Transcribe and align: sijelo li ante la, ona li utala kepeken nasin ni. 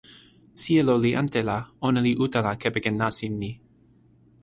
sijelo 0.61 0.95
li 1.03 1.11
ante 1.21 1.39
la, 1.49 1.57
ona 1.87 1.99
li 2.05 2.11
utala 2.25 2.51
kepeken 2.61 2.95
nasin 3.03 3.33
ni. 3.41 3.51